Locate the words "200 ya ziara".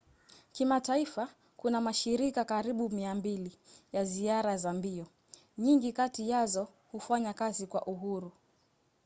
2.87-4.57